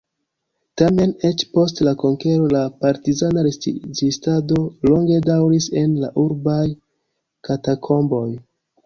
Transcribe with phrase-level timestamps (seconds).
[0.81, 4.57] Tamen, eĉ post la konkero la partizana rezistado
[4.89, 6.57] longe daŭris en la urbaj
[7.51, 8.25] katakomboj.